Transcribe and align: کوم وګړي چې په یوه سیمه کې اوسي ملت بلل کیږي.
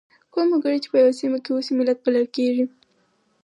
کوم 0.33 0.47
وګړي 0.51 0.77
چې 0.83 0.89
په 0.91 0.97
یوه 1.01 1.13
سیمه 1.21 1.37
کې 1.43 1.51
اوسي 1.53 1.73
ملت 1.79 1.97
بلل 2.05 2.27
کیږي. 2.35 2.65